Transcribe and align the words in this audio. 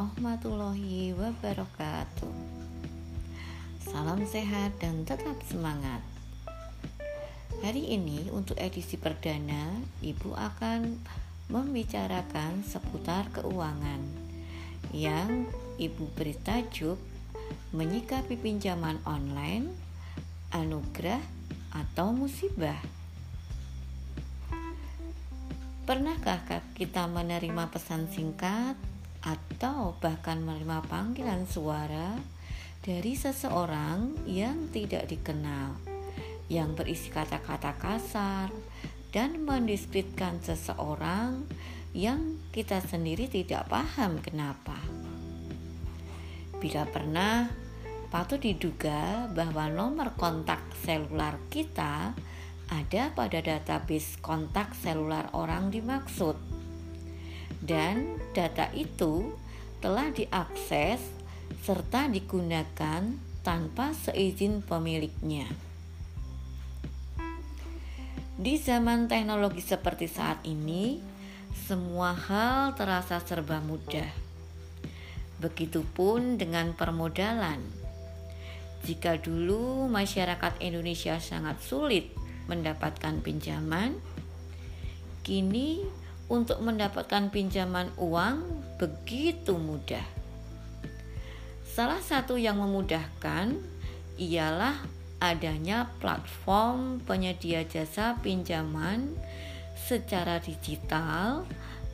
warahmatullahi 0.00 1.12
wabarakatuh. 1.12 2.32
Salam 3.84 4.24
sehat 4.24 4.72
dan 4.80 5.04
tetap 5.04 5.36
semangat. 5.44 6.00
Hari 7.60 7.84
ini 7.84 8.32
untuk 8.32 8.56
edisi 8.56 8.96
perdana, 8.96 9.68
Ibu 10.00 10.32
akan 10.32 10.96
membicarakan 11.52 12.64
seputar 12.64 13.28
keuangan 13.36 14.00
yang 14.96 15.44
Ibu 15.76 16.16
beri 16.16 16.32
tajuk 16.40 16.96
menyikapi 17.76 18.40
pinjaman 18.40 19.04
online, 19.04 19.68
anugerah 20.48 21.20
atau 21.76 22.16
musibah. 22.16 22.80
Pernahkah 25.84 26.64
kita 26.72 27.04
menerima 27.04 27.68
pesan 27.68 28.08
singkat 28.08 28.80
atau 29.20 29.96
bahkan 30.00 30.40
menerima 30.40 30.80
panggilan 30.88 31.44
suara 31.44 32.16
dari 32.80 33.12
seseorang 33.12 34.24
yang 34.24 34.72
tidak 34.72 35.04
dikenal, 35.08 35.76
yang 36.48 36.72
berisi 36.72 37.12
kata-kata 37.12 37.76
kasar 37.76 38.48
dan 39.12 39.44
mendiskreditkan 39.44 40.40
seseorang 40.40 41.44
yang 41.92 42.38
kita 42.54 42.80
sendiri 42.80 43.26
tidak 43.26 43.66
paham 43.68 44.22
kenapa? 44.22 44.78
Bila 46.60 46.86
pernah, 46.86 47.50
patut 48.12 48.40
diduga 48.40 49.26
bahwa 49.32 49.68
nomor 49.68 50.14
kontak 50.14 50.60
selular 50.84 51.36
kita 51.48 52.14
ada 52.70 53.02
pada 53.16 53.38
database 53.42 54.20
kontak 54.22 54.76
selular 54.78 55.26
orang 55.34 55.74
dimaksud. 55.74 56.49
Dan 57.60 58.16
data 58.32 58.72
itu 58.72 59.36
telah 59.84 60.08
diakses 60.12 61.00
serta 61.60 62.08
digunakan 62.08 63.04
tanpa 63.40 63.92
seizin 63.96 64.64
pemiliknya. 64.64 65.48
Di 68.40 68.56
zaman 68.56 69.04
teknologi 69.04 69.60
seperti 69.60 70.08
saat 70.08 70.40
ini, 70.48 70.96
semua 71.52 72.16
hal 72.16 72.72
terasa 72.72 73.20
serba 73.20 73.60
mudah. 73.60 74.08
Begitupun 75.44 76.40
dengan 76.40 76.72
permodalan. 76.72 77.60
Jika 78.80 79.20
dulu 79.20 79.92
masyarakat 79.92 80.56
Indonesia 80.64 81.20
sangat 81.20 81.60
sulit 81.60 82.16
mendapatkan 82.48 83.20
pinjaman. 83.20 84.00
Kini 85.20 85.84
untuk 86.30 86.62
mendapatkan 86.62 87.28
pinjaman 87.34 87.90
uang 87.98 88.46
begitu 88.78 89.58
mudah. 89.58 90.06
Salah 91.66 91.98
satu 91.98 92.38
yang 92.38 92.62
memudahkan 92.62 93.58
ialah 94.14 94.78
adanya 95.20 95.90
platform 96.00 97.02
penyedia 97.04 97.66
jasa 97.66 98.16
pinjaman 98.22 99.12
secara 99.74 100.40
digital 100.40 101.44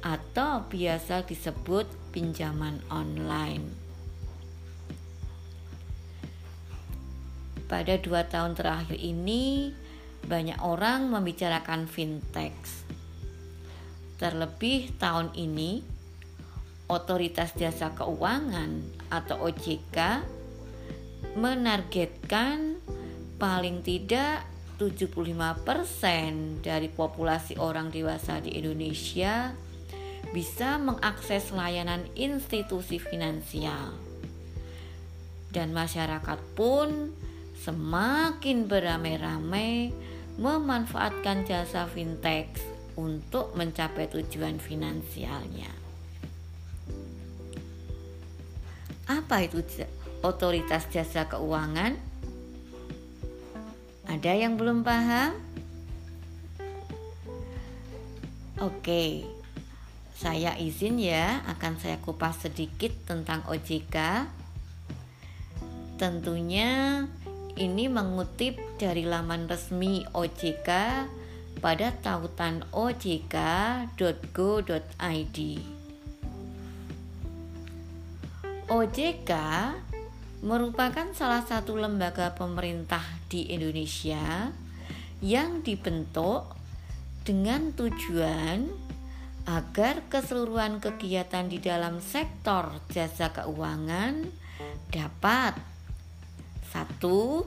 atau 0.05 0.63
biasa 0.69 1.27
disebut 1.27 1.89
pinjaman 2.15 2.79
online. 2.93 3.67
Pada 7.67 7.99
dua 7.99 8.23
tahun 8.23 8.55
terakhir 8.55 8.95
ini, 8.95 9.75
banyak 10.23 10.63
orang 10.63 11.11
membicarakan 11.11 11.91
fintech. 11.91 12.55
Terlebih 14.17 14.97
tahun 14.97 15.37
ini, 15.37 15.85
Otoritas 16.89 17.53
Jasa 17.53 17.93
Keuangan 17.93 18.81
atau 19.13 19.45
OJK 19.45 20.25
menargetkan 21.37 22.81
paling 23.37 23.85
tidak 23.85 24.49
75% 24.81 26.65
dari 26.65 26.89
populasi 26.89 27.61
orang 27.61 27.93
dewasa 27.93 28.41
di 28.41 28.57
Indonesia 28.57 29.53
bisa 30.33 30.81
mengakses 30.81 31.53
layanan 31.53 32.09
institusi 32.17 32.97
finansial. 32.97 33.93
Dan 35.53 35.77
masyarakat 35.77 36.41
pun 36.57 37.13
semakin 37.61 38.65
beramai-ramai 38.65 39.93
memanfaatkan 40.37 41.49
jasa 41.49 41.89
fintech 41.89 42.76
untuk 42.97 43.53
mencapai 43.53 44.09
tujuan 44.09 44.57
finansialnya. 44.57 45.69
Apa 49.07 49.47
itu 49.47 49.63
otoritas 50.25 50.91
jasa 50.91 51.31
keuangan? 51.31 51.95
Ada 54.11 54.33
yang 54.35 54.59
belum 54.59 54.83
paham? 54.83 55.39
Oke, 58.57 59.29
saya 60.17 60.57
izin 60.57 60.97
ya, 60.97 61.45
akan 61.45 61.77
saya 61.77 62.01
kupas 62.01 62.49
sedikit 62.49 62.89
tentang 63.05 63.45
OJK. 63.47 64.27
Tentunya 66.01 67.05
ini 67.61 67.89
mengutip 67.89 68.57
dari 68.81 69.05
laman 69.05 69.45
resmi 69.45 70.09
OJK 70.17 70.71
pada 71.67 71.91
tautan 71.99 72.63
ojk.go.id. 72.71 73.19
OJK 78.71 79.33
merupakan 80.47 81.11
salah 81.11 81.43
satu 81.43 81.75
lembaga 81.75 82.39
pemerintah 82.39 83.03
di 83.27 83.51
Indonesia 83.51 84.55
yang 85.19 85.67
dibentuk 85.67 86.55
dengan 87.27 87.75
tujuan 87.75 88.71
agar 89.51 90.07
keseluruhan 90.07 90.79
kegiatan 90.79 91.51
di 91.51 91.59
dalam 91.59 91.99
sektor 91.99 92.79
jasa 92.95 93.35
keuangan 93.35 94.23
dapat 94.95 95.59
satu, 96.71 97.43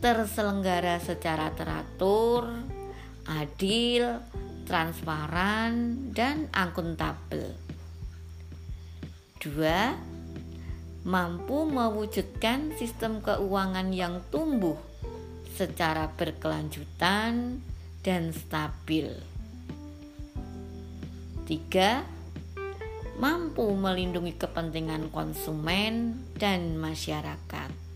terselenggara 0.00 0.96
secara 0.96 1.52
teratur, 1.52 2.71
adil, 3.26 4.22
transparan, 4.64 5.96
dan 6.16 6.48
akuntabel. 6.54 7.54
Dua, 9.42 9.98
mampu 11.02 11.66
mewujudkan 11.66 12.78
sistem 12.78 13.18
keuangan 13.18 13.90
yang 13.90 14.22
tumbuh 14.30 14.78
secara 15.58 16.08
berkelanjutan 16.14 17.58
dan 18.06 18.22
stabil. 18.30 19.10
Tiga, 21.42 22.06
mampu 23.18 23.66
melindungi 23.74 24.38
kepentingan 24.38 25.10
konsumen 25.10 26.22
dan 26.38 26.78
masyarakat. 26.78 27.91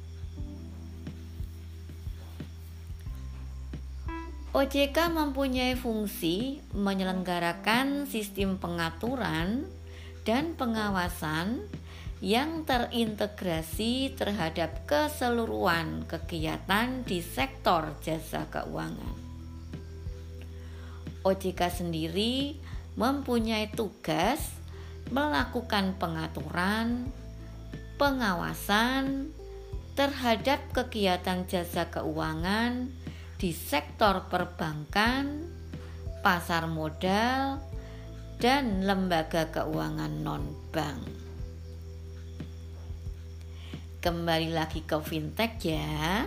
OJK 4.56 5.12
mempunyai 5.12 5.76
fungsi 5.76 6.64
menyelenggarakan 6.72 8.08
sistem 8.08 8.56
pengaturan 8.56 9.68
dan 10.24 10.56
pengawasan 10.56 11.60
yang 12.24 12.64
terintegrasi 12.64 14.16
terhadap 14.16 14.88
keseluruhan 14.88 16.08
kegiatan 16.08 17.04
di 17.04 17.20
sektor 17.20 18.00
jasa 18.00 18.48
keuangan. 18.48 19.16
OJK 21.20 21.60
sendiri 21.68 22.56
mempunyai 22.96 23.68
tugas 23.76 24.56
melakukan 25.12 26.00
pengaturan, 26.00 27.12
pengawasan 28.00 29.36
terhadap 29.92 30.64
kegiatan 30.72 31.44
jasa 31.44 31.92
keuangan 31.92 33.04
di 33.36 33.52
sektor 33.52 34.32
perbankan, 34.32 35.44
pasar 36.24 36.64
modal, 36.64 37.60
dan 38.40 38.80
lembaga 38.84 39.52
keuangan 39.52 40.12
non-bank. 40.24 41.00
Kembali 44.00 44.48
lagi 44.56 44.80
ke 44.88 44.96
fintech 45.04 45.60
ya. 45.60 46.24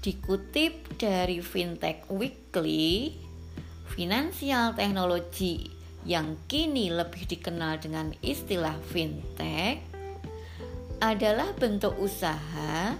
Dikutip 0.00 0.96
dari 0.96 1.44
Fintech 1.44 2.08
Weekly, 2.08 3.12
finansial 3.92 4.72
teknologi 4.72 5.68
yang 6.08 6.40
kini 6.48 6.88
lebih 6.88 7.28
dikenal 7.28 7.76
dengan 7.84 8.08
istilah 8.24 8.80
fintech 8.88 9.84
adalah 11.04 11.52
bentuk 11.52 11.92
usaha 12.00 12.96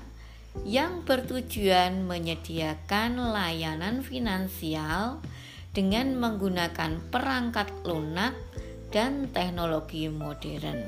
yang 0.67 1.07
bertujuan 1.07 2.05
menyediakan 2.05 3.17
layanan 3.19 4.03
finansial 4.03 5.23
dengan 5.71 6.19
menggunakan 6.19 6.99
perangkat 7.15 7.71
lunak 7.87 8.35
dan 8.91 9.31
teknologi 9.31 10.11
modern. 10.11 10.83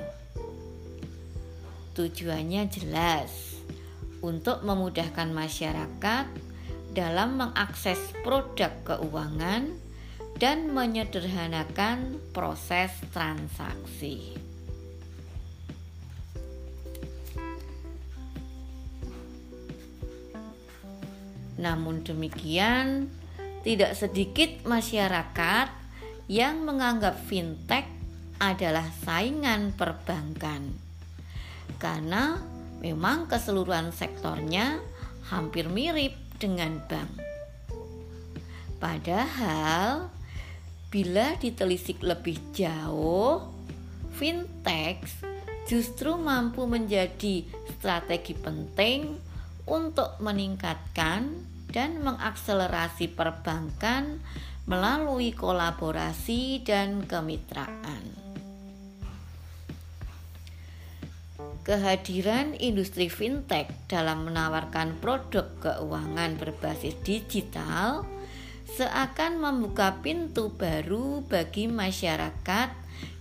Tujuannya 1.94 2.66
jelas 2.72 3.60
untuk 4.22 4.66
memudahkan 4.66 5.30
masyarakat 5.30 6.26
dalam 6.92 7.38
mengakses 7.38 7.98
produk 8.26 8.72
keuangan 8.84 9.70
dan 10.42 10.72
menyederhanakan 10.74 12.18
proses 12.34 12.90
transaksi. 13.14 14.51
Namun 21.62 22.02
demikian, 22.02 23.06
tidak 23.62 23.94
sedikit 23.94 24.66
masyarakat 24.66 25.70
yang 26.26 26.66
menganggap 26.66 27.14
fintech 27.30 27.86
adalah 28.42 28.90
saingan 29.06 29.70
perbankan, 29.78 30.74
karena 31.78 32.42
memang 32.82 33.30
keseluruhan 33.30 33.94
sektornya 33.94 34.82
hampir 35.30 35.70
mirip 35.70 36.18
dengan 36.42 36.82
bank. 36.90 37.22
Padahal, 38.82 40.10
bila 40.90 41.38
ditelisik 41.38 42.02
lebih 42.02 42.42
jauh, 42.50 43.46
fintech 44.18 45.06
justru 45.70 46.18
mampu 46.18 46.66
menjadi 46.66 47.46
strategi 47.78 48.34
penting 48.34 49.14
untuk 49.70 50.18
meningkatkan 50.18 51.51
dan 51.72 52.04
mengakselerasi 52.04 53.10
perbankan 53.16 54.20
melalui 54.68 55.34
kolaborasi 55.34 56.62
dan 56.62 57.02
kemitraan. 57.08 58.22
Kehadiran 61.62 62.58
industri 62.58 63.06
fintech 63.06 63.70
dalam 63.86 64.26
menawarkan 64.26 64.98
produk 64.98 65.46
keuangan 65.62 66.34
berbasis 66.34 66.98
digital 67.06 68.02
seakan 68.66 69.38
membuka 69.38 70.02
pintu 70.02 70.50
baru 70.50 71.22
bagi 71.22 71.70
masyarakat 71.70 72.70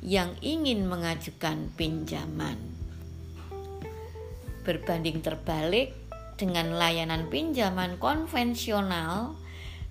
yang 0.01 0.33
ingin 0.41 0.89
mengajukan 0.89 1.69
pinjaman. 1.77 2.57
Berbanding 4.65 5.21
terbalik, 5.21 6.00
dengan 6.41 6.73
layanan 6.73 7.29
pinjaman 7.29 8.01
konvensional 8.01 9.37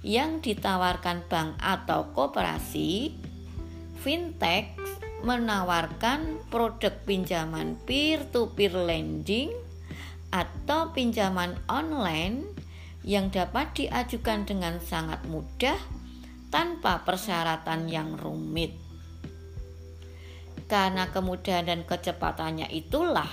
yang 0.03 0.43
ditawarkan 0.43 1.23
bank 1.31 1.55
atau 1.63 2.11
koperasi, 2.11 3.15
fintech 4.03 4.75
menawarkan 5.23 6.43
produk 6.51 6.91
pinjaman 7.07 7.79
peer-to-peer 7.87 8.75
lending 8.75 9.55
atau 10.35 10.91
pinjaman 10.91 11.55
online 11.71 12.51
yang 13.07 13.31
dapat 13.31 13.71
diajukan 13.79 14.43
dengan 14.43 14.83
sangat 14.83 15.23
mudah 15.31 15.79
tanpa 16.51 17.07
persyaratan 17.07 17.87
yang 17.87 18.19
rumit. 18.19 18.75
Karena 20.67 21.11
kemudahan 21.15 21.67
dan 21.67 21.83
kecepatannya 21.87 22.71
itulah 22.75 23.31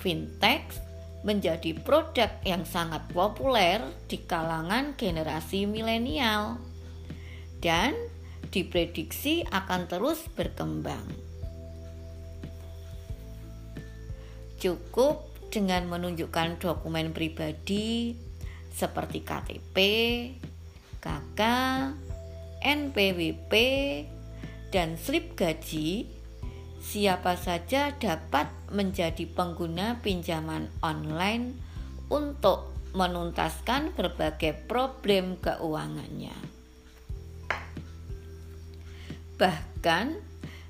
fintech 0.00 0.85
menjadi 1.26 1.74
produk 1.82 2.30
yang 2.46 2.62
sangat 2.62 3.02
populer 3.10 3.82
di 4.06 4.22
kalangan 4.22 4.94
generasi 4.94 5.66
milenial 5.66 6.62
dan 7.58 7.98
diprediksi 8.54 9.42
akan 9.50 9.90
terus 9.90 10.22
berkembang. 10.38 11.02
Cukup 14.62 15.26
dengan 15.50 15.90
menunjukkan 15.90 16.62
dokumen 16.62 17.10
pribadi 17.10 18.14
seperti 18.70 19.26
KTP, 19.26 19.76
KK, 21.02 21.40
NPWP, 22.62 23.52
dan 24.70 24.94
slip 24.94 25.34
gaji 25.34 26.15
siapa 26.86 27.34
saja 27.34 27.90
dapat 27.98 28.46
menjadi 28.70 29.26
pengguna 29.26 29.98
pinjaman 30.06 30.70
online 30.86 31.58
untuk 32.06 32.70
menuntaskan 32.94 33.90
berbagai 33.98 34.54
problem 34.70 35.34
keuangannya. 35.42 36.38
Bahkan 39.36 40.06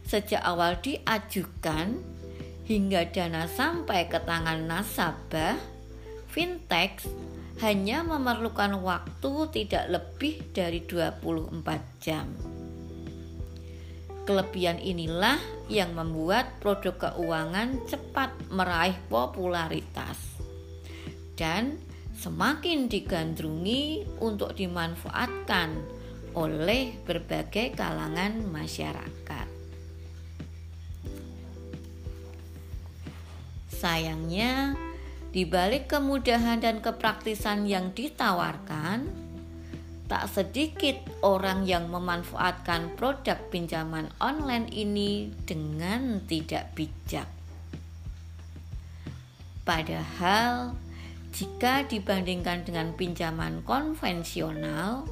sejak 0.09 0.41
awal 0.41 0.81
diajukan 0.81 2.01
hingga 2.65 3.13
dana 3.13 3.47
sampai 3.47 4.09
ke 4.09 4.19
tangan 4.25 4.67
nasabah, 4.67 5.55
fintech 6.33 7.05
hanya 7.61 8.03
memerlukan 8.03 8.81
waktu 8.81 9.33
tidak 9.53 9.85
lebih 9.93 10.43
dari 10.51 10.83
24 10.83 11.63
jam. 12.03 12.56
Kelebihan 14.26 14.82
inilah 14.82 15.38
yang 15.70 15.94
membuat 15.94 16.58
produk 16.58 17.14
keuangan 17.14 17.78
cepat 17.87 18.34
meraih 18.50 18.99
popularitas 19.06 20.19
dan 21.38 21.78
semakin 22.19 22.90
digandrungi 22.90 24.02
untuk 24.19 24.58
dimanfaatkan 24.58 25.78
oleh 26.34 26.99
berbagai 27.06 27.78
kalangan 27.78 28.43
masyarakat. 28.50 29.49
Sayangnya, 33.70 34.75
di 35.31 35.44
balik 35.44 35.87
kemudahan 35.87 36.64
dan 36.64 36.81
kepraktisan 36.81 37.69
yang 37.69 37.93
ditawarkan, 37.93 39.25
tak 40.06 40.31
sedikit 40.31 41.03
orang 41.26 41.67
yang 41.67 41.91
memanfaatkan 41.91 42.94
produk 42.94 43.38
pinjaman 43.50 44.06
online 44.23 44.70
ini 44.70 45.35
dengan 45.47 46.23
tidak 46.31 46.70
bijak. 46.79 47.26
Padahal, 49.67 50.79
jika 51.35 51.82
dibandingkan 51.91 52.62
dengan 52.62 52.94
pinjaman 52.94 53.67
konvensional, 53.67 55.10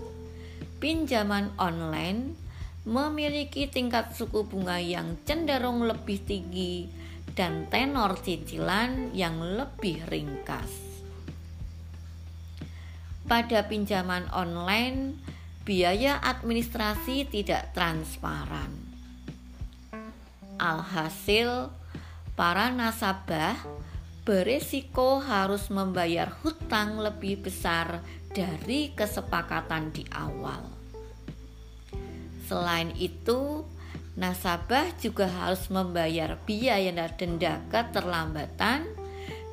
pinjaman 0.78 1.50
online 1.58 2.38
memiliki 2.86 3.66
tingkat 3.66 4.14
suku 4.14 4.46
bunga 4.46 4.78
yang 4.78 5.18
cenderung 5.26 5.82
lebih 5.82 6.22
tinggi 6.22 6.86
dan 7.34 7.66
tenor 7.66 8.14
cicilan 8.22 9.10
yang 9.10 9.42
lebih 9.42 10.06
ringkas. 10.06 10.83
Pada 13.24 13.64
pinjaman 13.64 14.28
online, 14.36 15.16
biaya 15.64 16.20
administrasi 16.20 17.24
tidak 17.24 17.72
transparan. 17.72 18.68
Alhasil, 20.60 21.72
para 22.36 22.68
nasabah 22.68 23.56
berisiko 24.24 25.20
harus 25.20 25.68
membayar 25.68 26.32
hutang 26.44 27.00
lebih 27.00 27.44
besar 27.44 28.04
dari 28.32 28.92
kesepakatan 28.92 29.92
di 29.92 30.04
awal. 30.12 30.64
Selain 32.44 32.92
itu, 32.96 33.64
nasabah 34.20 34.94
juga 35.00 35.26
harus 35.28 35.68
membayar 35.72 36.36
biaya 36.44 36.92
denda 37.16 37.60
keterlambatan 37.72 38.93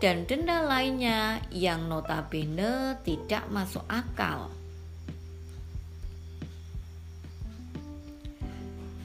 dan 0.01 0.25
denda 0.25 0.65
lainnya 0.65 1.45
yang 1.53 1.85
notabene 1.85 2.97
tidak 3.05 3.45
masuk 3.53 3.85
akal. 3.85 4.49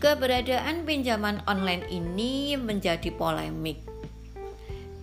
Keberadaan 0.01 0.89
pinjaman 0.89 1.45
online 1.45 1.85
ini 1.93 2.57
menjadi 2.57 3.13
polemik 3.13 3.85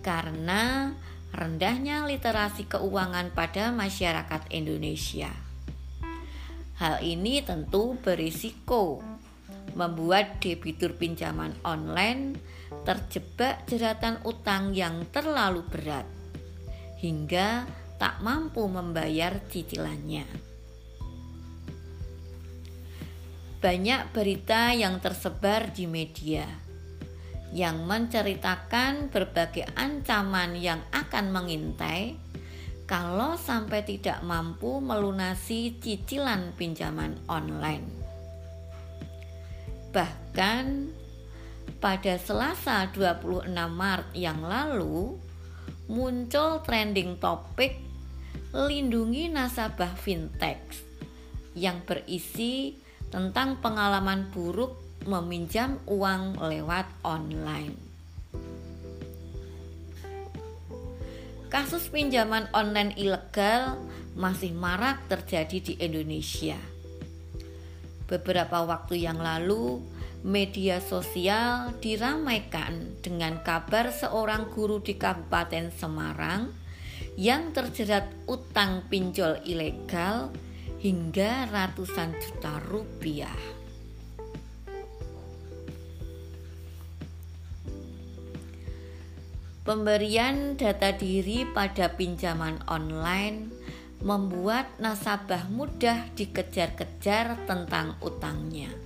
karena 0.02 0.90
rendahnya 1.30 2.06
literasi 2.10 2.66
keuangan 2.66 3.30
pada 3.30 3.70
masyarakat 3.70 4.50
Indonesia. 4.50 5.30
Hal 6.82 7.06
ini 7.06 7.38
tentu 7.46 7.94
berisiko 8.02 8.98
membuat 9.78 10.42
debitur 10.42 10.98
pinjaman 10.98 11.54
online 11.62 12.53
terjebak 12.82 13.62
jeratan 13.70 14.18
utang 14.26 14.74
yang 14.74 15.06
terlalu 15.14 15.62
berat 15.70 16.04
hingga 16.98 17.68
tak 18.00 18.18
mampu 18.26 18.66
membayar 18.66 19.38
cicilannya. 19.46 20.26
Banyak 23.62 24.12
berita 24.12 24.74
yang 24.76 25.00
tersebar 25.00 25.72
di 25.72 25.88
media 25.88 26.44
yang 27.54 27.86
menceritakan 27.86 29.14
berbagai 29.14 29.64
ancaman 29.78 30.58
yang 30.58 30.82
akan 30.90 31.30
mengintai 31.30 32.18
kalau 32.84 33.40
sampai 33.40 33.80
tidak 33.86 34.20
mampu 34.20 34.82
melunasi 34.82 35.80
cicilan 35.80 36.52
pinjaman 36.58 37.16
online. 37.30 37.88
Bahkan 39.94 40.64
pada 41.78 42.16
Selasa 42.16 42.88
26 42.92 43.44
Maret 43.52 44.08
yang 44.16 44.40
lalu 44.40 45.20
muncul 45.84 46.64
trending 46.64 47.20
topik 47.20 47.76
lindungi 48.54 49.28
nasabah 49.28 49.92
fintech 49.98 50.62
yang 51.52 51.84
berisi 51.84 52.78
tentang 53.12 53.60
pengalaman 53.60 54.32
buruk 54.32 54.80
meminjam 55.04 55.78
uang 55.86 56.40
lewat 56.40 56.88
online. 57.04 57.76
Kasus 61.52 61.86
pinjaman 61.86 62.50
online 62.50 62.98
ilegal 62.98 63.78
masih 64.18 64.50
marak 64.50 65.06
terjadi 65.06 65.58
di 65.62 65.74
Indonesia. 65.78 66.58
Beberapa 68.10 68.66
waktu 68.66 69.06
yang 69.06 69.22
lalu, 69.22 69.78
media 70.24 70.80
sosial 70.80 71.76
diramaikan 71.84 72.96
dengan 73.04 73.44
kabar 73.44 73.92
seorang 73.92 74.48
guru 74.56 74.80
di 74.80 74.96
Kabupaten 74.96 75.68
Semarang 75.68 76.48
yang 77.20 77.52
terjerat 77.52 78.08
utang 78.24 78.88
pinjol 78.88 79.44
ilegal 79.44 80.32
hingga 80.80 81.52
ratusan 81.52 82.16
juta 82.16 82.56
rupiah. 82.72 83.36
Pemberian 89.64 90.56
data 90.56 90.92
diri 90.92 91.44
pada 91.44 91.92
pinjaman 91.92 92.64
online 92.68 93.52
membuat 94.00 94.72
nasabah 94.80 95.48
mudah 95.52 96.12
dikejar-kejar 96.16 97.48
tentang 97.48 97.96
utangnya 98.04 98.83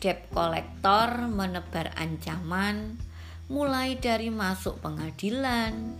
debt 0.00 0.28
kolektor 0.30 1.24
menebar 1.28 1.92
ancaman 1.96 3.00
mulai 3.46 3.94
dari 3.96 4.28
masuk 4.28 4.82
pengadilan, 4.82 5.94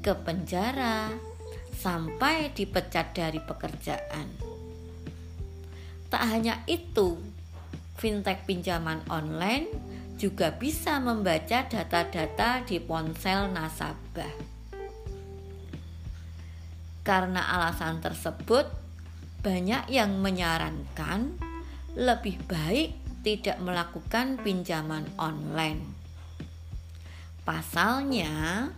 ke 0.00 0.14
penjara, 0.22 1.10
sampai 1.74 2.54
dipecat 2.54 3.10
dari 3.10 3.42
pekerjaan. 3.42 4.30
Tak 6.06 6.22
hanya 6.30 6.62
itu, 6.70 7.18
fintech 7.98 8.46
pinjaman 8.46 9.02
online 9.10 9.66
juga 10.16 10.54
bisa 10.54 10.96
membaca 11.02 11.66
data-data 11.66 12.64
di 12.64 12.78
ponsel 12.80 13.52
nasabah. 13.52 14.34
Karena 17.02 17.50
alasan 17.50 17.98
tersebut, 17.98 18.66
banyak 19.42 19.90
yang 19.92 20.18
menyarankan 20.22 21.38
lebih 21.94 22.40
baik 22.46 23.05
tidak 23.26 23.58
melakukan 23.58 24.38
pinjaman 24.38 25.02
online. 25.18 25.82
Pasalnya, 27.42 28.70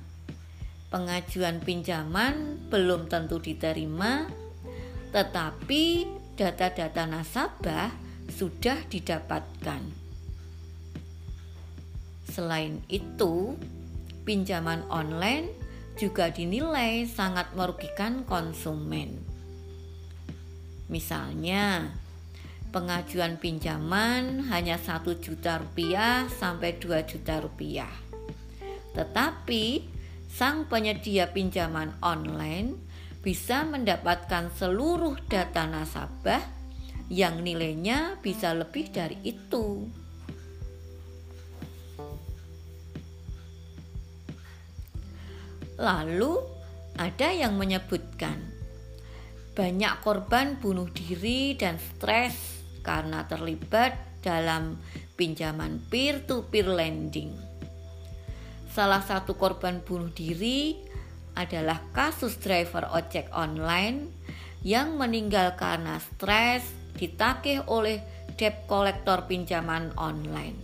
pengajuan 0.88 1.60
pinjaman 1.60 2.56
belum 2.72 3.12
tentu 3.12 3.36
diterima, 3.44 4.24
tetapi 5.12 6.08
data-data 6.32 7.04
nasabah 7.04 7.92
sudah 8.32 8.88
didapatkan. 8.88 9.84
Selain 12.32 12.80
itu, 12.88 13.52
pinjaman 14.24 14.80
online 14.88 15.52
juga 16.00 16.32
dinilai 16.32 17.04
sangat 17.04 17.52
merugikan 17.52 18.24
konsumen. 18.24 19.20
Misalnya, 20.88 21.92
pengajuan 22.78 23.42
pinjaman 23.42 24.46
hanya 24.54 24.78
satu 24.78 25.18
juta 25.18 25.58
rupiah 25.58 26.30
sampai 26.30 26.78
2 26.78 27.10
juta 27.10 27.42
rupiah. 27.42 27.90
Tetapi 28.94 29.82
sang 30.30 30.70
penyedia 30.70 31.26
pinjaman 31.34 31.98
online 31.98 32.78
bisa 33.18 33.66
mendapatkan 33.66 34.54
seluruh 34.54 35.18
data 35.26 35.66
nasabah 35.66 36.38
yang 37.10 37.42
nilainya 37.42 38.14
bisa 38.22 38.54
lebih 38.54 38.94
dari 38.94 39.18
itu. 39.26 39.90
Lalu 45.82 46.34
ada 46.94 47.34
yang 47.34 47.58
menyebutkan 47.58 48.38
banyak 49.58 49.98
korban 50.06 50.54
bunuh 50.62 50.86
diri 50.94 51.58
dan 51.58 51.82
stres 51.82 52.57
karena 52.88 53.28
terlibat 53.28 53.92
dalam 54.24 54.80
pinjaman 55.20 55.84
peer-to-peer 55.92 56.64
lending. 56.64 57.36
Salah 58.72 59.04
satu 59.04 59.36
korban 59.36 59.84
bunuh 59.84 60.08
diri 60.08 60.80
adalah 61.36 61.84
kasus 61.92 62.40
driver 62.40 62.88
ojek 62.96 63.28
online 63.36 64.08
yang 64.64 64.96
meninggal 64.96 65.52
karena 65.60 66.00
stres 66.00 66.64
ditagih 66.96 67.62
oleh 67.68 68.00
debt 68.40 68.64
kolektor 68.64 69.28
pinjaman 69.28 69.92
online. 70.00 70.56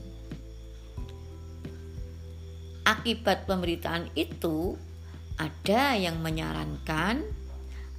Akibat 2.85 3.49
pemberitaan 3.49 4.13
itu, 4.19 4.77
ada 5.41 5.97
yang 5.97 6.21
menyarankan 6.21 7.44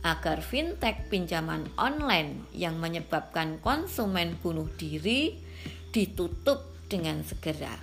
agar 0.05 0.45
fintech 0.45 1.09
pinjaman 1.09 1.65
online 1.81 2.45
yang 2.53 2.77
menyebabkan 2.77 3.57
konsumen 3.57 4.38
bunuh 4.38 4.69
diri 4.77 5.33
ditutup 5.89 6.62
dengan 6.85 7.25
segera. 7.25 7.74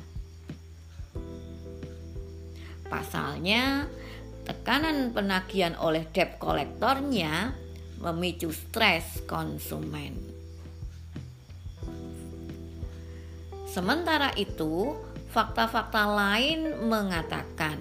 Pasalnya, 2.87 3.91
tekanan 4.47 5.11
penagihan 5.11 5.75
oleh 5.83 6.07
debt 6.14 6.38
kolektornya 6.38 7.59
memicu 7.99 8.55
stres 8.55 9.26
konsumen. 9.26 10.14
Sementara 13.67 14.31
itu, 14.38 14.95
fakta-fakta 15.35 16.05
lain 16.07 16.87
mengatakan 16.87 17.81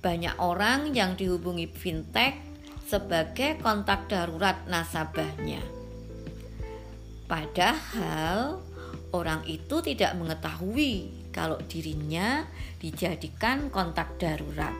banyak 0.00 0.34
orang 0.40 0.96
yang 0.96 1.14
dihubungi 1.14 1.68
fintech 1.68 2.45
sebagai 2.86 3.58
kontak 3.58 4.06
darurat 4.06 4.62
nasabahnya. 4.70 5.58
Padahal 7.26 8.62
orang 9.10 9.42
itu 9.50 9.82
tidak 9.82 10.14
mengetahui 10.14 11.10
kalau 11.34 11.58
dirinya 11.66 12.46
dijadikan 12.78 13.66
kontak 13.74 14.14
darurat. 14.22 14.72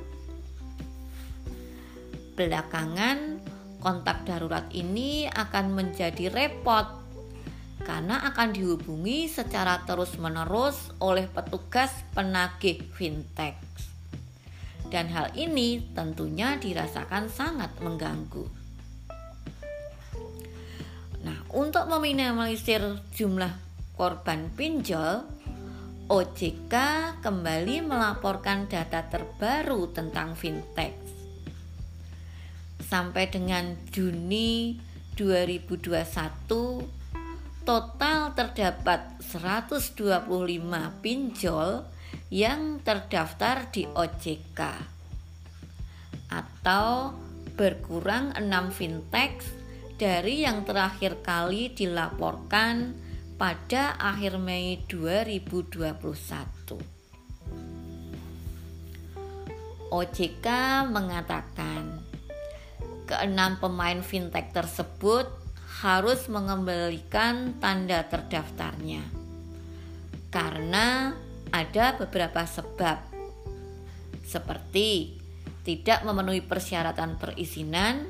Belakangan, 2.38 3.42
kontak 3.82 4.22
darurat 4.22 4.70
ini 4.70 5.26
akan 5.26 5.74
menjadi 5.74 6.30
repot 6.30 6.86
karena 7.82 8.22
akan 8.30 8.54
dihubungi 8.54 9.26
secara 9.26 9.82
terus-menerus 9.82 10.94
oleh 11.02 11.26
petugas 11.26 11.90
penagih 12.14 12.82
fintech 12.94 13.58
dan 14.88 15.10
hal 15.10 15.34
ini 15.34 15.82
tentunya 15.94 16.54
dirasakan 16.56 17.26
sangat 17.30 17.74
mengganggu. 17.82 18.46
Nah, 21.26 21.38
untuk 21.50 21.90
meminimalisir 21.90 23.02
jumlah 23.10 23.50
korban 23.98 24.52
pinjol, 24.54 25.26
OJK 26.06 26.74
kembali 27.18 27.82
melaporkan 27.82 28.70
data 28.70 29.02
terbaru 29.10 29.90
tentang 29.90 30.38
fintech. 30.38 30.94
Sampai 32.78 33.26
dengan 33.26 33.74
Juni 33.90 34.78
2021, 35.18 36.86
total 37.66 38.30
terdapat 38.38 39.18
125 39.26 40.30
pinjol 41.02 41.95
yang 42.30 42.78
terdaftar 42.82 43.70
di 43.70 43.86
OJK 43.86 44.60
atau 46.26 47.14
berkurang 47.54 48.34
6 48.34 48.74
fintech 48.74 49.38
dari 49.96 50.44
yang 50.44 50.66
terakhir 50.66 51.22
kali 51.22 51.72
dilaporkan 51.72 52.92
pada 53.38 53.94
akhir 53.96 54.42
Mei 54.42 54.82
2021. 54.90 56.74
OJK 59.86 60.46
mengatakan 60.90 62.02
keenam 63.06 63.54
pemain 63.62 64.02
fintech 64.02 64.50
tersebut 64.50 65.30
harus 65.86 66.26
mengembalikan 66.26 67.54
tanda 67.62 68.02
terdaftarnya 68.10 69.06
karena 70.34 71.14
ada 71.50 71.94
beberapa 71.98 72.42
sebab 72.46 72.98
seperti 74.26 75.20
tidak 75.62 76.02
memenuhi 76.06 76.42
persyaratan 76.42 77.18
perizinan 77.18 78.06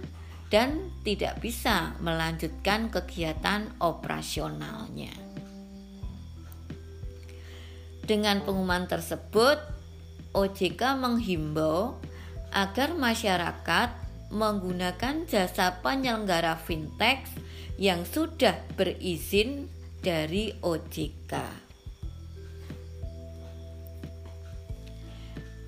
dan 0.53 0.93
tidak 1.03 1.43
bisa 1.43 1.97
melanjutkan 2.01 2.93
kegiatan 2.93 3.67
operasionalnya. 3.83 5.13
Dengan 8.07 8.47
pengumuman 8.47 8.87
tersebut, 8.87 9.59
OJK 10.31 10.95
menghimbau 10.95 11.99
agar 12.55 12.95
masyarakat 12.95 13.91
menggunakan 14.31 15.27
jasa 15.27 15.83
penyelenggara 15.83 16.55
fintech 16.55 17.27
yang 17.77 18.07
sudah 18.07 18.55
berizin 18.79 19.67
dari 20.01 20.55
OJK. 20.63 21.66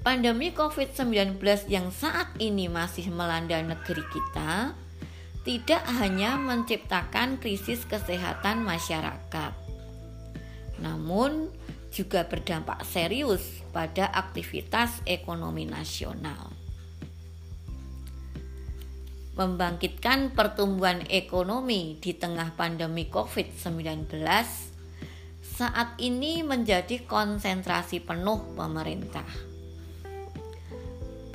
Pandemi 0.08 0.56
COVID-19 0.56 1.36
yang 1.68 1.92
saat 1.92 2.32
ini 2.40 2.64
masih 2.64 3.12
melanda 3.12 3.60
negeri 3.60 4.00
kita 4.08 4.72
tidak 5.44 5.84
hanya 6.00 6.40
menciptakan 6.40 7.36
krisis 7.36 7.84
kesehatan 7.84 8.64
masyarakat, 8.64 9.52
namun 10.80 11.52
juga 11.92 12.24
berdampak 12.24 12.88
serius 12.88 13.60
pada 13.68 14.08
aktivitas 14.08 15.04
ekonomi 15.04 15.68
nasional. 15.68 16.56
Membangkitkan 19.36 20.32
pertumbuhan 20.32 21.04
ekonomi 21.12 22.00
di 22.00 22.16
tengah 22.16 22.56
pandemi 22.56 23.12
COVID-19 23.12 24.24
saat 25.44 26.00
ini 26.00 26.40
menjadi 26.40 27.04
konsentrasi 27.04 28.00
penuh 28.00 28.56
pemerintah 28.56 29.47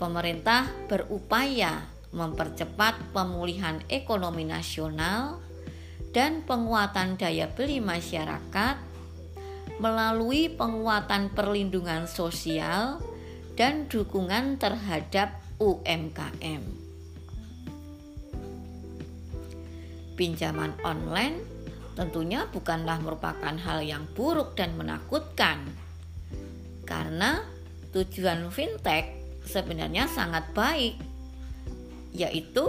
pemerintah 0.03 0.67
berupaya 0.91 1.87
mempercepat 2.11 3.15
pemulihan 3.15 3.79
ekonomi 3.87 4.43
nasional 4.43 5.39
dan 6.11 6.43
penguatan 6.43 7.15
daya 7.15 7.47
beli 7.47 7.79
masyarakat 7.79 8.75
melalui 9.79 10.51
penguatan 10.51 11.31
perlindungan 11.31 12.03
sosial 12.11 12.99
dan 13.55 13.87
dukungan 13.87 14.59
terhadap 14.59 15.39
UMKM. 15.63 16.61
Pinjaman 20.19 20.75
online 20.83 21.39
tentunya 21.95 22.43
bukanlah 22.51 22.99
merupakan 22.99 23.55
hal 23.55 23.79
yang 23.81 24.03
buruk 24.13 24.53
dan 24.59 24.75
menakutkan, 24.75 25.63
karena 26.85 27.41
tujuan 27.95 28.51
fintech 28.53 29.22
sebenarnya 29.47 30.07
sangat 30.07 30.49
baik, 30.55 30.97
yaitu 32.15 32.67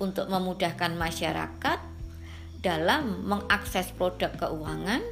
untuk 0.00 0.26
memudahkan 0.32 0.96
masyarakat 0.96 1.78
dalam 2.60 3.24
mengakses 3.24 3.92
produk 3.96 4.32
keuangan 4.36 5.04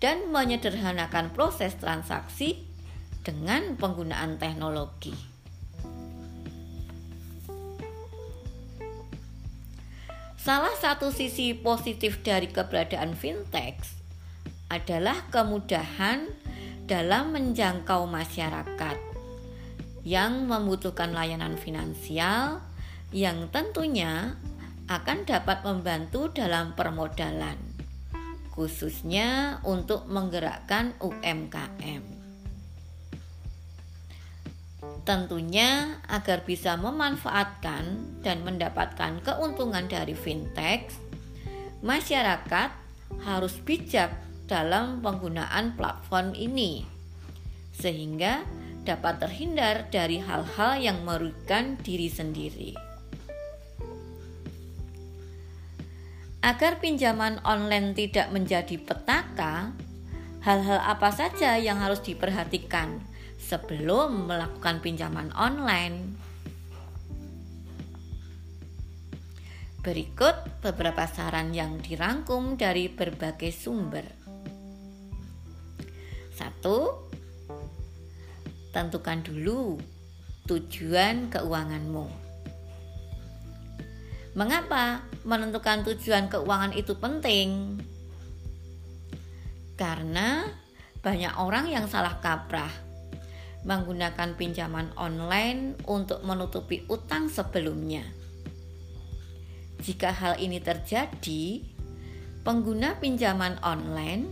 dan 0.00 0.28
menyederhanakan 0.32 1.30
proses 1.30 1.76
transaksi 1.78 2.64
dengan 3.22 3.78
penggunaan 3.78 4.36
teknologi. 4.36 5.14
Salah 10.42 10.74
satu 10.74 11.14
sisi 11.14 11.54
positif 11.54 12.18
dari 12.26 12.50
keberadaan 12.50 13.14
fintech 13.14 13.78
adalah 14.66 15.14
kemudahan 15.30 16.26
dalam 16.90 17.30
menjangkau 17.30 18.10
masyarakat 18.10 18.98
yang 20.02 20.50
membutuhkan 20.50 21.14
layanan 21.14 21.54
finansial 21.54 22.58
yang 23.14 23.46
tentunya 23.54 24.34
akan 24.90 25.22
dapat 25.28 25.62
membantu 25.62 26.32
dalam 26.32 26.74
permodalan, 26.74 27.54
khususnya 28.50 29.60
untuk 29.62 30.10
menggerakkan 30.10 30.96
UMKM. 30.98 32.02
Tentunya, 35.02 35.98
agar 36.06 36.46
bisa 36.46 36.78
memanfaatkan 36.78 37.84
dan 38.22 38.46
mendapatkan 38.46 39.18
keuntungan 39.22 39.90
dari 39.90 40.14
fintech, 40.14 40.90
masyarakat 41.82 42.70
harus 43.22 43.54
bijak 43.62 44.14
dalam 44.46 45.02
penggunaan 45.02 45.74
platform 45.74 46.34
ini, 46.38 46.86
sehingga 47.74 48.46
dapat 48.82 49.22
terhindar 49.22 49.86
dari 49.90 50.18
hal-hal 50.18 50.78
yang 50.78 51.06
merugikan 51.06 51.78
diri 51.78 52.10
sendiri. 52.10 52.74
Agar 56.42 56.82
pinjaman 56.82 57.38
online 57.46 57.94
tidak 57.94 58.34
menjadi 58.34 58.74
petaka, 58.82 59.70
hal-hal 60.42 60.82
apa 60.82 61.14
saja 61.14 61.54
yang 61.54 61.78
harus 61.78 62.02
diperhatikan 62.02 62.98
sebelum 63.38 64.26
melakukan 64.26 64.82
pinjaman 64.82 65.30
online? 65.38 66.18
Berikut 69.86 70.62
beberapa 70.62 71.06
saran 71.06 71.54
yang 71.54 71.78
dirangkum 71.78 72.58
dari 72.58 72.90
berbagai 72.90 73.54
sumber. 73.54 74.06
1 76.38 77.11
tentukan 78.72 79.20
dulu 79.20 79.78
tujuan 80.48 81.30
keuanganmu. 81.30 82.08
Mengapa 84.32 85.04
menentukan 85.28 85.84
tujuan 85.92 86.32
keuangan 86.32 86.72
itu 86.72 86.96
penting? 86.96 87.78
Karena 89.76 90.48
banyak 91.04 91.36
orang 91.36 91.68
yang 91.68 91.84
salah 91.84 92.16
kaprah 92.18 92.72
menggunakan 93.62 94.34
pinjaman 94.34 94.90
online 94.98 95.76
untuk 95.86 96.24
menutupi 96.24 96.82
utang 96.88 97.28
sebelumnya. 97.28 98.02
Jika 99.82 100.10
hal 100.14 100.34
ini 100.38 100.58
terjadi, 100.62 101.62
pengguna 102.42 102.98
pinjaman 102.98 103.58
online 103.62 104.30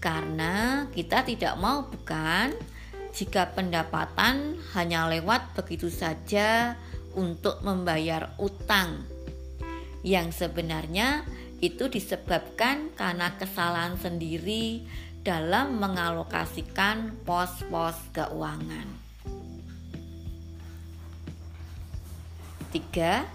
Karena 0.01 0.87
kita 0.91 1.23
tidak 1.27 1.55
mau 1.61 1.87
bukan 1.87 2.57
jika 3.13 3.53
pendapatan 3.53 4.57
hanya 4.73 5.11
lewat 5.11 5.53
begitu 5.59 5.93
saja 5.93 6.79
untuk 7.15 7.61
membayar 7.67 8.33
utang 8.39 9.03
yang 10.01 10.33
sebenarnya 10.33 11.27
itu 11.61 11.93
disebabkan 11.93 12.97
karena 12.97 13.37
kesalahan 13.37 14.01
sendiri 14.01 14.89
dalam 15.21 15.77
mengalokasikan 15.77 17.21
pos-pos 17.29 18.01
keuangan. 18.17 19.00
Tiga, 22.71 23.27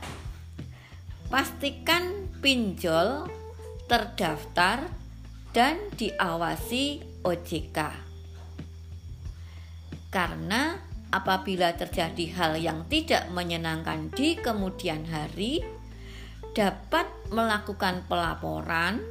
pastikan 1.27 2.31
pinjol 2.39 3.27
terdaftar 3.91 4.87
dan 5.51 5.75
diawasi 5.99 7.03
OJK. 7.19 7.77
Karena 10.07 10.79
apabila 11.11 11.75
terjadi 11.75 12.25
hal 12.31 12.53
yang 12.55 12.87
tidak 12.87 13.27
menyenangkan 13.35 14.07
di 14.15 14.39
kemudian 14.39 15.03
hari, 15.03 15.59
dapat 16.55 17.03
melakukan 17.27 18.07
pelaporan 18.07 19.03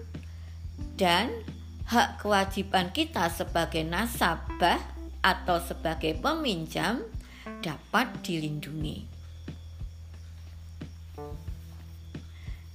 dan 0.96 1.28
hak 1.84 2.24
kewajiban 2.24 2.88
kita 2.96 3.28
sebagai 3.28 3.84
nasabah 3.84 4.80
atau 5.20 5.60
sebagai 5.60 6.16
peminjam 6.16 7.04
dapat 7.60 8.08
dilindungi. 8.24 9.13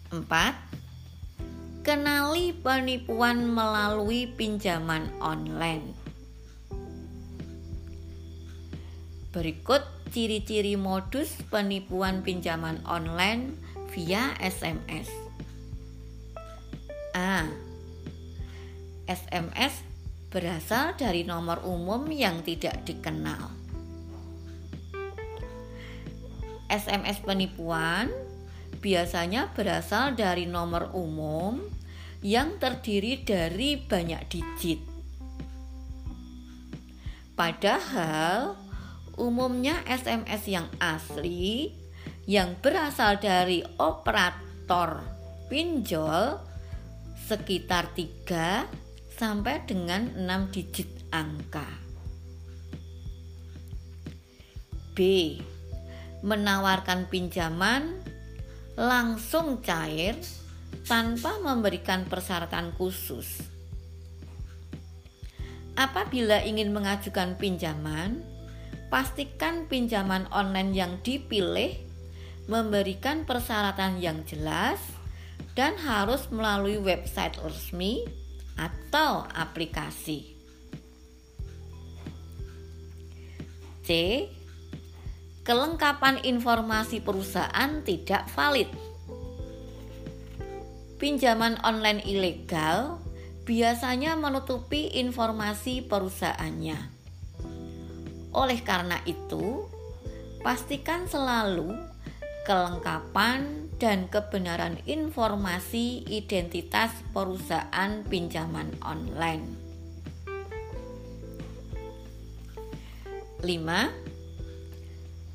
4. 0.09 1.85
Kenali 1.85 2.49
penipuan 2.49 3.45
melalui 3.45 4.25
pinjaman 4.25 5.05
online. 5.21 5.93
Berikut 9.29 9.85
ciri-ciri 10.09 10.73
modus 10.73 11.37
penipuan 11.53 12.25
pinjaman 12.25 12.81
online 12.89 13.53
via 13.93 14.33
SMS. 14.41 15.13
A. 17.13 17.45
SMS 19.05 19.85
berasal 20.33 20.97
dari 20.97 21.21
nomor 21.21 21.61
umum 21.61 22.09
yang 22.09 22.41
tidak 22.41 22.81
dikenal. 22.85 23.53
SMS 26.69 27.21
penipuan 27.21 28.09
biasanya 28.79 29.51
berasal 29.53 30.15
dari 30.15 30.47
nomor 30.47 30.95
umum 30.95 31.59
yang 32.19 32.59
terdiri 32.59 33.23
dari 33.23 33.79
banyak 33.79 34.21
digit. 34.27 34.79
Padahal 37.35 38.59
umumnya 39.15 39.79
SMS 39.87 40.43
yang 40.47 40.67
asli 40.79 41.71
yang 42.27 42.59
berasal 42.59 43.19
dari 43.19 43.63
operator 43.79 45.03
pinjol 45.47 46.39
sekitar 47.15 47.95
3 47.95 48.67
sampai 49.15 49.63
dengan 49.63 50.15
6 50.15 50.55
digit 50.55 50.89
angka. 51.11 51.67
B. 54.95 54.99
Menawarkan 56.19 57.07
pinjaman 57.07 57.98
langsung 58.79 59.59
cair 59.59 60.15
tanpa 60.87 61.35
memberikan 61.43 62.07
persyaratan 62.07 62.71
khusus. 62.79 63.43
Apabila 65.75 66.39
ingin 66.47 66.71
mengajukan 66.71 67.35
pinjaman, 67.35 68.23
pastikan 68.87 69.67
pinjaman 69.67 70.31
online 70.31 70.71
yang 70.71 70.95
dipilih 71.03 71.75
memberikan 72.47 73.27
persyaratan 73.27 73.99
yang 73.99 74.23
jelas 74.23 74.79
dan 75.59 75.75
harus 75.75 76.31
melalui 76.31 76.79
website 76.79 77.35
resmi 77.43 78.07
atau 78.55 79.27
aplikasi. 79.35 80.39
C. 83.83 83.89
Kelengkapan 85.49 86.21
informasi 86.21 87.01
perusahaan 87.01 87.81
tidak 87.81 88.29
valid. 88.37 88.69
Pinjaman 91.01 91.57
online 91.65 92.05
ilegal 92.05 93.01
biasanya 93.49 94.13
menutupi 94.13 94.93
informasi 94.93 95.81
perusahaannya. 95.89 96.77
Oleh 98.29 98.61
karena 98.61 99.01
itu, 99.09 99.65
pastikan 100.45 101.09
selalu 101.09 101.73
kelengkapan 102.45 103.73
dan 103.81 104.05
kebenaran 104.05 104.77
informasi 104.85 106.05
identitas 106.13 106.93
perusahaan 107.09 108.05
pinjaman 108.05 108.69
online. 108.85 109.49
5. 113.41 114.08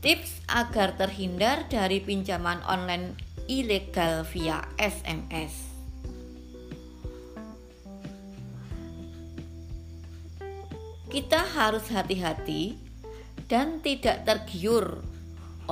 Tips 0.05 0.45
agar 0.53 1.01
terhindar 1.01 1.65
dari 1.73 1.97
pinjaman 1.97 2.61
online 2.69 3.17
ilegal 3.49 4.29
via 4.29 4.61
SMS. 4.77 5.73
Kita 11.09 11.41
harus 11.57 11.89
hati-hati 11.89 12.77
dan 13.49 13.81
tidak 13.81 14.29
tergiur 14.29 15.01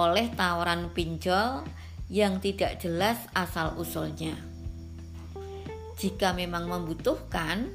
oleh 0.00 0.32
tawaran 0.32 0.88
pinjol 0.96 1.68
yang 2.08 2.40
tidak 2.40 2.80
jelas 2.80 3.20
asal-usulnya. 3.36 4.32
Jika 6.00 6.32
memang 6.32 6.72
membutuhkan, 6.72 7.68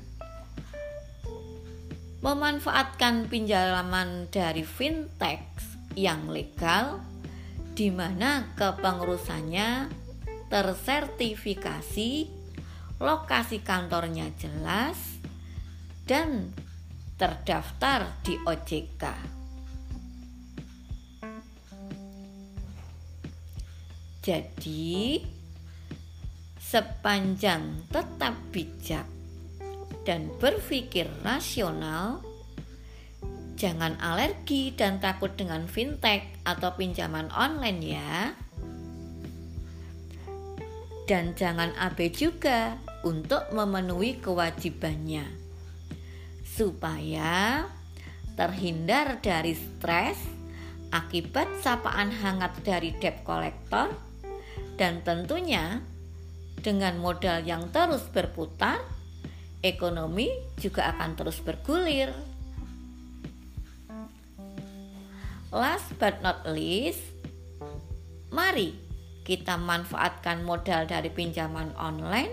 memanfaatkan 2.26 3.30
pinjaman 3.30 4.26
dari 4.34 4.66
fintech 4.66 5.77
yang 5.98 6.30
legal 6.30 7.02
di 7.74 7.90
mana 7.90 8.54
kepengurusannya 8.54 9.90
tersertifikasi, 10.48 12.12
lokasi 13.02 13.58
kantornya 13.66 14.30
jelas, 14.38 14.98
dan 16.06 16.54
terdaftar 17.18 18.14
di 18.22 18.38
OJK. 18.46 19.04
Jadi, 24.22 25.24
sepanjang 26.60 27.88
tetap 27.88 28.36
bijak 28.52 29.08
dan 30.04 30.28
berpikir 30.36 31.08
rasional, 31.24 32.27
jangan 33.58 33.98
alergi 33.98 34.72
dan 34.78 35.02
takut 35.02 35.34
dengan 35.34 35.66
fintech 35.66 36.24
atau 36.46 36.78
pinjaman 36.78 37.28
online 37.34 37.82
ya. 37.82 38.14
Dan 41.10 41.34
jangan 41.34 41.74
abe 41.82 42.14
juga 42.14 42.78
untuk 43.02 43.50
memenuhi 43.50 44.22
kewajibannya. 44.22 45.26
Supaya 46.46 47.66
terhindar 48.38 49.18
dari 49.26 49.58
stres 49.58 50.22
akibat 50.94 51.50
sapaan 51.66 52.14
hangat 52.14 52.62
dari 52.62 52.94
debt 53.02 53.26
collector 53.26 53.92
dan 54.78 55.02
tentunya 55.02 55.82
dengan 56.62 57.02
modal 57.02 57.42
yang 57.42 57.70
terus 57.74 58.06
berputar, 58.14 58.78
ekonomi 59.66 60.30
juga 60.62 60.94
akan 60.94 61.18
terus 61.18 61.42
bergulir. 61.42 62.14
Last 65.52 65.96
but 65.96 66.20
not 66.20 66.44
least, 66.48 67.04
mari 68.32 68.76
kita 69.24 69.56
manfaatkan 69.56 70.44
modal 70.44 70.88
dari 70.88 71.08
pinjaman 71.12 71.76
online 71.80 72.32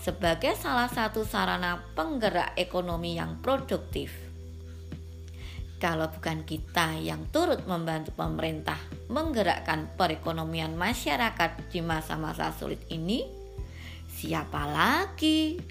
sebagai 0.00 0.56
salah 0.56 0.88
satu 0.88 1.24
sarana 1.26 1.84
penggerak 1.92 2.56
ekonomi 2.56 3.18
yang 3.18 3.40
produktif 3.44 4.28
kalau 5.78 6.10
bukan 6.10 6.42
kita 6.42 6.98
yang 6.98 7.30
turut 7.30 7.62
membantu 7.70 8.10
pemerintah 8.18 8.78
menggerakkan 9.06 9.86
perekonomian 9.94 10.74
masyarakat 10.74 11.70
di 11.70 11.78
masa-masa 11.78 12.50
sulit 12.50 12.82
ini, 12.90 13.22
siapa 14.10 14.66
lagi? 14.66 15.62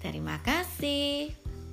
Terima 0.00 0.40
kasih. 0.40 1.41